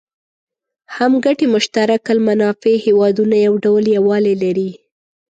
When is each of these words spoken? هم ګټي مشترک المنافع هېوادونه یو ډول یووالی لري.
هم 0.95 1.11
ګټي 1.25 1.47
مشترک 1.55 2.01
المنافع 2.15 2.73
هېوادونه 2.85 3.35
یو 3.47 3.53
ډول 3.63 3.83
یووالی 3.97 4.35
لري. 4.43 4.69